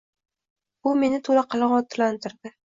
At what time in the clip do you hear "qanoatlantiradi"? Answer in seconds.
1.53-2.57